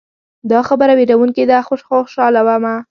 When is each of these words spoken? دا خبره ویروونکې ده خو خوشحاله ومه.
دا 0.51 0.59
خبره 0.67 0.93
ویروونکې 0.95 1.43
ده 1.49 1.57
خو 1.65 1.73
خوشحاله 1.89 2.41
ومه. 2.47 2.73